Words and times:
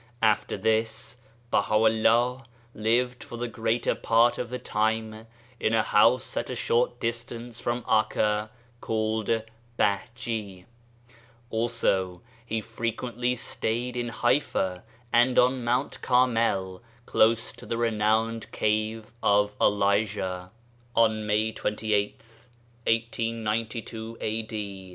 After 0.23 0.57
this 0.57 1.17
Baha' 1.51 1.75
u' 1.77 1.87
llah 2.03 2.43
lived 2.73 3.23
for 3.23 3.37
the 3.37 3.47
greater 3.47 3.93
part 3.93 4.39
of 4.39 4.49
the 4.49 4.57
time 4.57 5.27
in 5.59 5.75
a 5.75 5.83
house 5.83 6.35
at 6.35 6.49
a 6.49 6.55
short 6.55 6.99
distance 6.99 7.59
from 7.59 7.85
Akka 7.87 8.49
called 8.79 9.43
Bah 9.77 9.99
je, 10.15 10.65
also 11.51 12.23
he 12.43 12.61
frequently 12.61 13.35
stayed 13.35 13.95
in 13.95 14.09
Haifa 14.09 14.83
and 15.13 15.37
on 15.37 15.63
Mount 15.63 16.01
Carmel, 16.01 16.81
close 17.05 17.51
to 17.51 17.67
the 17.67 17.77
renowned 17.77 18.51
Cave 18.51 19.13
of 19.21 19.53
Elijah. 19.61 20.49
On 20.95 21.27
May 21.27 21.51
28, 21.51 22.15
1892 22.87 24.17
A.D. 24.19 24.87